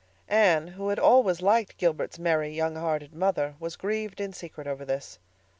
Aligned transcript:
Anne, 0.29 0.69
who 0.69 0.89
had 0.89 0.97
always 0.97 1.43
liked 1.43 1.77
Gilbert's 1.77 2.17
merry, 2.17 2.51
young 2.51 2.75
hearted 2.75 3.13
mother, 3.13 3.53
was 3.59 3.75
grieved 3.75 4.19
in 4.19 4.33
secret 4.33 4.65
over 4.65 4.83
this. 4.83 5.19